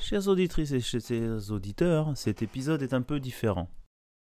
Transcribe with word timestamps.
Chers 0.00 0.28
auditrices 0.28 0.72
et 0.72 0.80
chers 0.80 1.50
auditeurs, 1.50 2.16
cet 2.16 2.42
épisode 2.42 2.82
est 2.82 2.94
un 2.94 3.02
peu 3.02 3.20
différent. 3.20 3.70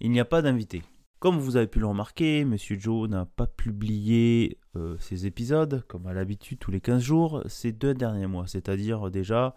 Il 0.00 0.10
n'y 0.10 0.20
a 0.20 0.24
pas 0.24 0.42
d'invité. 0.42 0.82
Comme 1.18 1.38
vous 1.38 1.56
avez 1.56 1.66
pu 1.66 1.80
le 1.80 1.86
remarquer, 1.86 2.44
Monsieur 2.44 2.78
Joe 2.78 3.08
n'a 3.08 3.24
pas 3.24 3.46
publié 3.46 4.58
euh, 4.76 4.96
ses 4.98 5.26
épisodes, 5.26 5.84
comme 5.88 6.06
à 6.06 6.12
l'habitude, 6.12 6.58
tous 6.58 6.70
les 6.70 6.80
15 6.80 7.02
jours, 7.02 7.42
ces 7.46 7.72
deux 7.72 7.94
derniers 7.94 8.26
mois, 8.26 8.46
c'est-à-dire 8.46 9.10
déjà 9.10 9.54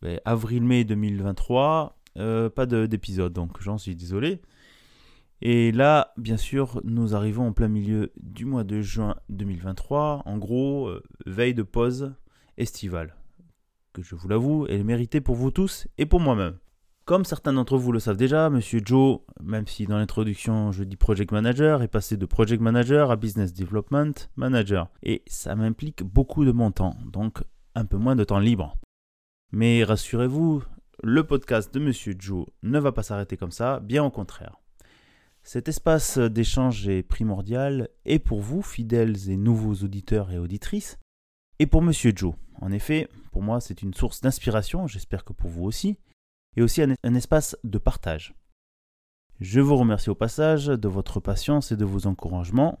ben, 0.00 0.20
avril-mai 0.24 0.84
2023, 0.84 1.98
euh, 2.16 2.48
pas 2.48 2.66
d'épisode, 2.66 3.32
donc 3.32 3.60
j'en 3.60 3.78
suis 3.78 3.94
désolé. 3.94 4.40
Et 5.42 5.70
là, 5.70 6.12
bien 6.16 6.38
sûr, 6.38 6.80
nous 6.84 7.14
arrivons 7.14 7.48
en 7.48 7.52
plein 7.52 7.68
milieu 7.68 8.12
du 8.20 8.46
mois 8.46 8.64
de 8.64 8.80
juin 8.80 9.16
2023, 9.28 10.22
en 10.24 10.38
gros, 10.38 10.88
euh, 10.88 11.02
veille 11.26 11.54
de 11.54 11.62
pause 11.62 12.14
estivale 12.56 13.14
que 14.02 14.02
je 14.02 14.14
vous 14.14 14.28
l'avoue, 14.28 14.66
est 14.66 14.82
méritée 14.82 15.22
pour 15.22 15.36
vous 15.36 15.50
tous 15.50 15.88
et 15.96 16.04
pour 16.04 16.20
moi-même. 16.20 16.58
Comme 17.06 17.24
certains 17.24 17.54
d'entre 17.54 17.78
vous 17.78 17.92
le 17.92 17.98
savent 17.98 18.18
déjà, 18.18 18.50
Monsieur 18.50 18.80
Joe, 18.84 19.20
même 19.42 19.66
si 19.66 19.86
dans 19.86 19.96
l'introduction 19.96 20.70
je 20.70 20.84
dis 20.84 20.96
Project 20.96 21.32
Manager, 21.32 21.82
est 21.82 21.88
passé 21.88 22.16
de 22.16 22.26
Project 22.26 22.60
Manager 22.60 23.10
à 23.10 23.16
Business 23.16 23.54
Development 23.54 24.12
Manager. 24.36 24.90
Et 25.02 25.22
ça 25.26 25.54
m'implique 25.54 26.02
beaucoup 26.02 26.44
de 26.44 26.52
mon 26.52 26.72
temps, 26.72 26.98
donc 27.10 27.42
un 27.74 27.86
peu 27.86 27.96
moins 27.96 28.16
de 28.16 28.24
temps 28.24 28.38
libre. 28.38 28.76
Mais 29.50 29.82
rassurez-vous, 29.82 30.62
le 31.02 31.24
podcast 31.24 31.72
de 31.72 31.80
Monsieur 31.80 32.14
Joe 32.18 32.46
ne 32.62 32.78
va 32.78 32.92
pas 32.92 33.02
s'arrêter 33.02 33.38
comme 33.38 33.52
ça, 33.52 33.80
bien 33.80 34.04
au 34.04 34.10
contraire. 34.10 34.56
Cet 35.42 35.68
espace 35.68 36.18
d'échange 36.18 36.86
est 36.88 37.02
primordial 37.02 37.88
et 38.04 38.18
pour 38.18 38.40
vous, 38.40 38.60
fidèles 38.60 39.30
et 39.30 39.36
nouveaux 39.36 39.84
auditeurs 39.84 40.32
et 40.32 40.38
auditrices, 40.38 40.98
et 41.60 41.66
pour 41.66 41.80
Monsieur 41.80 42.12
Joe. 42.14 42.34
En 42.60 42.72
effet, 42.72 43.08
pour 43.32 43.42
moi, 43.42 43.60
c'est 43.60 43.82
une 43.82 43.94
source 43.94 44.20
d'inspiration, 44.20 44.86
j'espère 44.86 45.24
que 45.24 45.32
pour 45.32 45.50
vous 45.50 45.64
aussi, 45.64 45.98
et 46.56 46.62
aussi 46.62 46.82
un, 46.82 47.14
espace 47.14 47.56
de 47.64 47.78
partage. 47.78 48.34
Je 49.40 49.60
vous 49.60 49.76
remercie 49.76 50.10
au 50.10 50.14
passage 50.14 50.66
de 50.66 50.88
votre 50.88 51.20
patience 51.20 51.70
et 51.70 51.76
de 51.76 51.84
vos 51.84 52.06
encouragements 52.06 52.80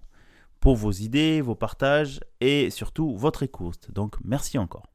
pour 0.60 0.76
vos 0.76 0.92
idées, 0.92 1.42
vos 1.42 1.54
partages 1.54 2.20
et 2.40 2.70
surtout 2.70 3.14
votre 3.16 3.42
écoute. 3.42 3.90
Donc 3.90 4.16
merci 4.24 4.56
encore. 4.56 4.86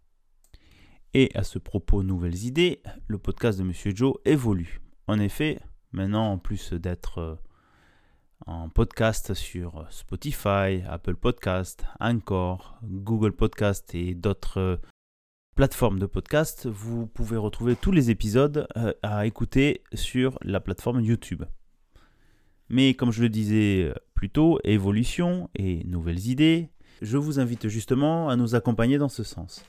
Et 1.13 1.29
à 1.35 1.43
ce 1.43 1.59
propos, 1.59 2.03
nouvelles 2.03 2.45
idées, 2.45 2.81
le 3.07 3.19
podcast 3.19 3.59
de 3.59 3.63
Monsieur 3.63 3.95
Joe 3.95 4.15
évolue. 4.25 4.81
En 5.07 5.19
effet, 5.19 5.59
maintenant, 5.91 6.31
en 6.31 6.37
plus 6.39 6.73
d'être 6.73 7.17
euh, 7.19 7.35
en 8.45 8.70
podcast 8.70 9.34
sur 9.34 9.86
Spotify, 9.89 10.81
Apple 10.88 11.16
Podcast, 11.16 11.86
Anchor, 11.99 12.77
Google 12.83 13.32
Podcast 13.32 13.93
et 13.93 14.14
d'autres 14.14 14.60
euh, 14.60 14.77
plateformes 15.55 15.99
de 15.99 16.05
podcast, 16.05 16.67
vous 16.67 17.08
pouvez 17.08 17.38
retrouver 17.38 17.76
tous 17.76 17.92
les 17.92 18.10
épisodes 18.10 18.67
euh, 18.77 18.93
à 19.04 19.26
écouter 19.26 19.83
sur 19.93 20.38
la 20.42 20.60
plateforme 20.60 21.02
YouTube. 21.02 21.43
Mais 22.70 22.93
comme 22.93 23.11
je 23.11 23.21
le 23.21 23.30
disais 23.30 23.83
euh, 23.83 23.93
plus 24.14 24.30
tôt, 24.30 24.60
évolution 24.64 25.49
et 25.55 25.83
nouvelles 25.83 26.27
idées, 26.27 26.70
je 27.02 27.17
vous 27.17 27.39
invite 27.39 27.67
justement 27.67 28.30
à 28.30 28.36
nous 28.36 28.55
accompagner 28.55 28.98
dans 28.98 29.10
ce 29.10 29.23
sens. 29.23 29.65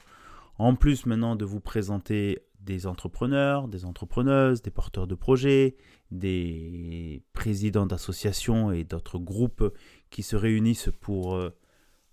En 0.58 0.75
plus 0.75 1.06
maintenant 1.06 1.34
de 1.34 1.44
vous 1.44 1.60
présenter 1.60 2.38
des 2.64 2.86
entrepreneurs, 2.86 3.68
des 3.68 3.84
entrepreneuses, 3.84 4.62
des 4.62 4.70
porteurs 4.70 5.06
de 5.06 5.14
projets, 5.14 5.76
des 6.10 7.22
présidents 7.32 7.86
d'associations 7.86 8.72
et 8.72 8.84
d'autres 8.84 9.18
groupes 9.18 9.74
qui 10.10 10.22
se 10.22 10.36
réunissent 10.36 10.90
pour 11.00 11.34
euh, 11.34 11.50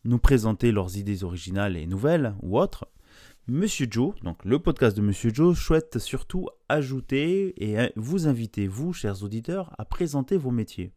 nous 0.06 0.20
présenter 0.20 0.72
leurs 0.72 0.98
idées 0.98 1.24
originales 1.24 1.78
et 1.78 1.86
nouvelles 1.86 2.36
ou 2.42 2.58
autres. 2.58 2.88
Monsieur 3.48 3.88
Joe, 3.90 4.14
donc 4.24 4.44
le 4.46 4.60
podcast 4.60 4.96
de 4.96 5.02
Monsieur 5.02 5.32
Joe, 5.34 5.58
souhaite 5.58 5.98
surtout 5.98 6.48
ajouter 6.68 7.54
et 7.64 7.92
vous 7.96 8.28
inviter, 8.28 8.68
vous, 8.68 8.94
chers 8.94 9.24
auditeurs, 9.24 9.74
à 9.80 9.86
présenter 9.86 10.38
vos 10.38 10.52
métiers. 10.52 10.94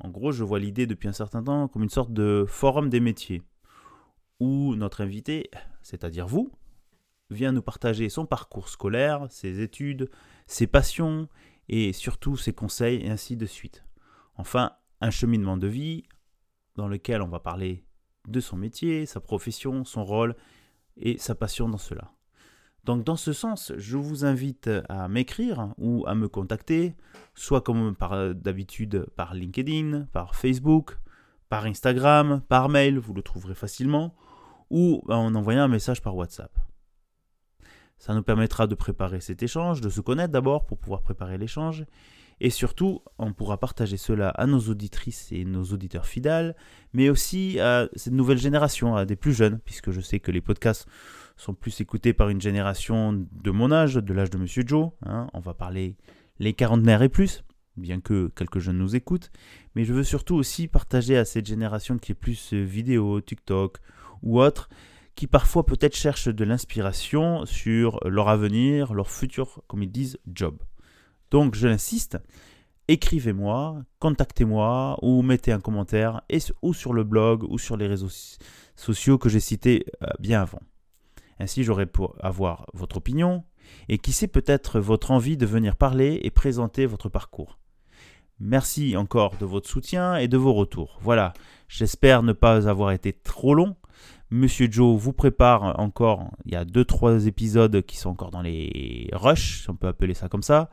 En 0.00 0.08
gros, 0.08 0.32
je 0.32 0.44
vois 0.44 0.58
l'idée 0.58 0.86
depuis 0.86 1.08
un 1.08 1.12
certain 1.12 1.42
temps 1.42 1.68
comme 1.68 1.82
une 1.82 1.90
sorte 1.90 2.12
de 2.12 2.46
forum 2.48 2.88
des 2.88 3.00
métiers, 3.00 3.42
où 4.40 4.74
notre 4.76 5.02
invité, 5.02 5.50
c'est-à-dire 5.82 6.26
vous, 6.26 6.50
vient 7.30 7.52
nous 7.52 7.62
partager 7.62 8.08
son 8.08 8.26
parcours 8.26 8.68
scolaire, 8.68 9.26
ses 9.30 9.60
études, 9.60 10.10
ses 10.46 10.66
passions 10.66 11.28
et 11.68 11.92
surtout 11.92 12.36
ses 12.36 12.52
conseils 12.52 13.04
et 13.04 13.10
ainsi 13.10 13.36
de 13.36 13.46
suite. 13.46 13.84
Enfin, 14.36 14.72
un 15.00 15.10
cheminement 15.10 15.56
de 15.56 15.66
vie 15.66 16.04
dans 16.76 16.88
lequel 16.88 17.22
on 17.22 17.28
va 17.28 17.40
parler 17.40 17.84
de 18.28 18.40
son 18.40 18.56
métier, 18.56 19.06
sa 19.06 19.20
profession, 19.20 19.84
son 19.84 20.04
rôle 20.04 20.34
et 20.96 21.18
sa 21.18 21.34
passion 21.34 21.68
dans 21.68 21.78
cela. 21.78 22.12
Donc 22.84 23.04
dans 23.04 23.16
ce 23.16 23.32
sens, 23.32 23.72
je 23.76 23.96
vous 23.96 24.24
invite 24.24 24.70
à 24.88 25.08
m'écrire 25.08 25.72
ou 25.78 26.04
à 26.06 26.14
me 26.14 26.28
contacter, 26.28 26.94
soit 27.34 27.62
comme 27.62 27.94
d'habitude 28.34 29.06
par 29.16 29.34
LinkedIn, 29.34 30.06
par 30.12 30.34
Facebook, 30.34 30.98
par 31.48 31.64
Instagram, 31.64 32.42
par 32.48 32.68
mail, 32.68 32.98
vous 32.98 33.14
le 33.14 33.22
trouverez 33.22 33.54
facilement, 33.54 34.14
ou 34.70 35.02
en 35.08 35.34
envoyant 35.34 35.62
un 35.62 35.68
message 35.68 36.02
par 36.02 36.14
WhatsApp. 36.14 36.52
Ça 38.04 38.12
nous 38.12 38.22
permettra 38.22 38.66
de 38.66 38.74
préparer 38.74 39.22
cet 39.22 39.42
échange, 39.42 39.80
de 39.80 39.88
se 39.88 40.02
connaître 40.02 40.30
d'abord 40.30 40.66
pour 40.66 40.76
pouvoir 40.76 41.00
préparer 41.00 41.38
l'échange. 41.38 41.86
Et 42.38 42.50
surtout, 42.50 43.02
on 43.16 43.32
pourra 43.32 43.56
partager 43.56 43.96
cela 43.96 44.28
à 44.28 44.44
nos 44.44 44.60
auditrices 44.60 45.32
et 45.32 45.46
nos 45.46 45.64
auditeurs 45.64 46.04
fidèles, 46.04 46.54
mais 46.92 47.08
aussi 47.08 47.58
à 47.60 47.88
cette 47.96 48.12
nouvelle 48.12 48.36
génération, 48.36 48.94
à 48.94 49.06
des 49.06 49.16
plus 49.16 49.32
jeunes, 49.32 49.58
puisque 49.64 49.90
je 49.90 50.02
sais 50.02 50.20
que 50.20 50.30
les 50.30 50.42
podcasts 50.42 50.86
sont 51.38 51.54
plus 51.54 51.80
écoutés 51.80 52.12
par 52.12 52.28
une 52.28 52.42
génération 52.42 53.14
de 53.14 53.50
mon 53.50 53.72
âge, 53.72 53.94
de 53.94 54.12
l'âge 54.12 54.28
de 54.28 54.36
Monsieur 54.36 54.64
Joe. 54.66 54.90
Hein. 55.06 55.28
On 55.32 55.40
va 55.40 55.54
parler 55.54 55.96
les 56.40 56.52
quarantenaires 56.52 57.00
et 57.00 57.08
plus, 57.08 57.42
bien 57.78 58.02
que 58.02 58.30
quelques 58.36 58.58
jeunes 58.58 58.76
nous 58.76 58.94
écoutent. 58.94 59.30
Mais 59.76 59.84
je 59.84 59.94
veux 59.94 60.04
surtout 60.04 60.34
aussi 60.34 60.68
partager 60.68 61.16
à 61.16 61.24
cette 61.24 61.46
génération 61.46 61.96
qui 61.96 62.12
est 62.12 62.14
plus 62.14 62.52
vidéo, 62.52 63.22
TikTok 63.22 63.78
ou 64.22 64.42
autre, 64.42 64.68
qui 65.14 65.26
parfois 65.26 65.64
peut-être 65.64 65.96
cherchent 65.96 66.28
de 66.28 66.44
l'inspiration 66.44 67.46
sur 67.46 68.00
leur 68.08 68.28
avenir, 68.28 68.94
leur 68.94 69.10
futur, 69.10 69.62
comme 69.66 69.82
ils 69.82 69.90
disent, 69.90 70.18
job. 70.26 70.56
Donc 71.30 71.54
je 71.54 71.68
l'insiste, 71.68 72.18
écrivez-moi, 72.88 73.82
contactez-moi 73.98 74.98
ou 75.02 75.22
mettez 75.22 75.52
un 75.52 75.60
commentaire 75.60 76.22
ou 76.62 76.74
sur 76.74 76.92
le 76.92 77.04
blog 77.04 77.44
ou 77.44 77.58
sur 77.58 77.76
les 77.76 77.86
réseaux 77.86 78.10
sociaux 78.76 79.18
que 79.18 79.28
j'ai 79.28 79.40
cités 79.40 79.86
euh, 80.02 80.06
bien 80.18 80.42
avant. 80.42 80.60
Ainsi 81.38 81.64
j'aurai 81.64 81.86
pour 81.86 82.16
avoir 82.20 82.66
votre 82.74 82.98
opinion 82.98 83.44
et 83.88 83.98
qui 83.98 84.12
sait 84.12 84.28
peut-être 84.28 84.78
votre 84.78 85.10
envie 85.10 85.36
de 85.36 85.46
venir 85.46 85.76
parler 85.76 86.20
et 86.22 86.30
présenter 86.30 86.86
votre 86.86 87.08
parcours. 87.08 87.58
Merci 88.40 88.96
encore 88.96 89.36
de 89.36 89.44
votre 89.44 89.68
soutien 89.68 90.16
et 90.16 90.28
de 90.28 90.36
vos 90.36 90.52
retours. 90.52 90.98
Voilà, 91.00 91.32
j'espère 91.68 92.22
ne 92.22 92.32
pas 92.32 92.68
avoir 92.68 92.90
été 92.90 93.12
trop 93.12 93.54
long. 93.54 93.76
Monsieur 94.30 94.68
Joe 94.70 94.98
vous 94.98 95.12
prépare 95.12 95.78
encore, 95.78 96.30
il 96.44 96.52
y 96.52 96.56
a 96.56 96.64
2-3 96.64 97.26
épisodes 97.26 97.82
qui 97.82 97.96
sont 97.96 98.10
encore 98.10 98.30
dans 98.30 98.42
les 98.42 99.08
rushs, 99.12 99.62
si 99.62 99.70
on 99.70 99.76
peut 99.76 99.86
appeler 99.86 100.14
ça 100.14 100.28
comme 100.28 100.42
ça, 100.42 100.70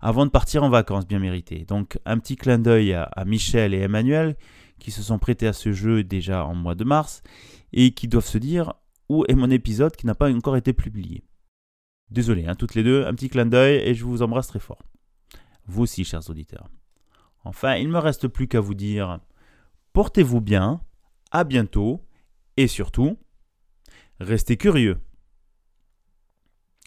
avant 0.00 0.26
de 0.26 0.30
partir 0.30 0.62
en 0.62 0.70
vacances 0.70 1.06
bien 1.06 1.18
méritées. 1.18 1.64
Donc 1.64 1.98
un 2.04 2.18
petit 2.18 2.36
clin 2.36 2.58
d'œil 2.58 2.94
à, 2.94 3.24
Michel 3.26 3.74
et 3.74 3.80
Emmanuel 3.80 4.36
qui 4.78 4.90
se 4.90 5.02
sont 5.02 5.18
prêtés 5.18 5.46
à 5.46 5.52
ce 5.52 5.72
jeu 5.72 6.04
déjà 6.04 6.44
en 6.44 6.54
mois 6.54 6.74
de 6.74 6.84
mars 6.84 7.22
et 7.72 7.92
qui 7.92 8.08
doivent 8.08 8.26
se 8.26 8.38
dire 8.38 8.74
où 9.08 9.24
est 9.28 9.34
mon 9.34 9.50
épisode 9.50 9.96
qui 9.96 10.06
n'a 10.06 10.14
pas 10.14 10.32
encore 10.32 10.56
été 10.56 10.72
publié? 10.72 11.24
Désolé, 12.10 12.46
hein, 12.46 12.54
toutes 12.54 12.74
les 12.74 12.82
deux, 12.82 13.04
un 13.06 13.14
petit 13.14 13.28
clin 13.28 13.46
d'œil 13.46 13.76
et 13.84 13.94
je 13.94 14.04
vous 14.04 14.22
embrasse 14.22 14.48
très 14.48 14.58
fort. 14.58 14.82
Vous 15.66 15.82
aussi, 15.82 16.04
chers 16.04 16.28
auditeurs. 16.30 16.68
Enfin, 17.44 17.76
il 17.76 17.88
ne 17.88 17.92
me 17.92 17.98
reste 17.98 18.28
plus 18.28 18.48
qu'à 18.48 18.60
vous 18.60 18.74
dire 18.74 19.20
portez-vous 19.92 20.40
bien, 20.40 20.80
à 21.30 21.44
bientôt 21.44 22.04
et 22.60 22.68
surtout, 22.68 23.16
restez 24.18 24.58
curieux. 24.58 24.98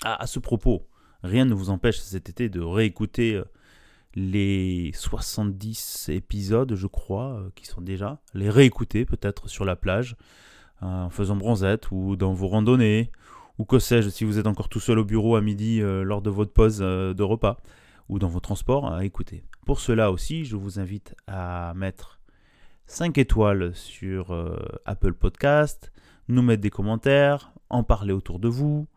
À 0.03 0.27
ce 0.27 0.37
propos, 0.37 0.87
rien 1.23 1.45
ne 1.45 1.55
vous 1.55 1.71
empêche 1.71 1.97
cet 1.99 2.29
été 2.29 2.47
de 2.47 2.61
réécouter 2.61 3.33
euh, 3.33 3.45
les 4.13 4.91
70 4.93 6.09
épisodes, 6.09 6.75
je 6.75 6.85
crois, 6.85 7.39
euh, 7.39 7.49
qui 7.55 7.65
sont 7.65 7.81
déjà, 7.81 8.21
les 8.35 8.51
réécouter 8.51 9.03
peut-être 9.03 9.49
sur 9.49 9.65
la 9.65 9.75
plage, 9.75 10.15
euh, 10.83 10.85
en 10.85 11.09
faisant 11.09 11.37
bronzette 11.37 11.89
ou 11.89 12.15
dans 12.17 12.33
vos 12.33 12.49
randonnées, 12.49 13.11
ou 13.57 13.65
que 13.65 13.79
sais-je, 13.79 14.09
si 14.09 14.25
vous 14.25 14.37
êtes 14.37 14.47
encore 14.47 14.69
tout 14.69 14.79
seul 14.79 14.99
au 14.99 15.05
bureau 15.05 15.35
à 15.35 15.41
midi 15.41 15.79
lors 15.79 16.21
de 16.21 16.29
votre 16.29 16.53
pause 16.53 16.79
de 16.79 17.23
repas, 17.23 17.57
ou 18.09 18.19
dans 18.19 18.27
vos 18.27 18.39
transports, 18.39 18.91
à 18.91 19.05
écouter. 19.05 19.43
Pour 19.65 19.79
cela 19.79 20.11
aussi, 20.11 20.45
je 20.45 20.55
vous 20.55 20.79
invite 20.79 21.15
à 21.25 21.73
mettre 21.75 22.19
5 22.87 23.17
étoiles 23.17 23.75
sur 23.75 24.31
euh, 24.31 24.57
Apple 24.85 25.13
Podcast, 25.13 25.91
nous 26.27 26.41
mettre 26.41 26.61
des 26.61 26.69
commentaires, 26.69 27.53
en 27.69 27.83
parler 27.83 28.13
autour 28.13 28.39
de 28.39 28.47
vous, 28.47 28.87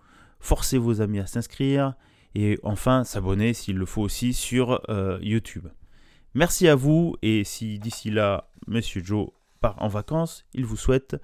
forcer 0.41 0.79
vos 0.79 1.01
amis 1.01 1.19
à 1.19 1.27
s'inscrire, 1.27 1.95
et 2.35 2.59
enfin 2.63 3.05
s'abonner 3.05 3.55
s'il 3.55 3.77
le 3.77 3.87
faut 3.87 4.03
aussi 4.03 4.35
sur 4.35 4.83
YouTube. 5.23 5.69
Merci 6.35 6.69
à 6.69 6.75
vous, 6.75 7.17
et 7.23 7.45
si 7.45 7.79
d'ici 7.79 8.11
là, 8.11 8.51
Monsieur 8.67 9.03
Joe 9.03 9.29
part 9.61 9.81
en 9.83 9.89
vacances, 9.89 10.45
il 10.53 10.67
vous 10.67 10.77
souhaite 10.77 11.17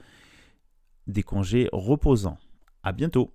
des 1.07 1.23
congés 1.23 1.69
reposants. 1.73 2.39
À 2.83 2.93
bientôt 2.93 3.35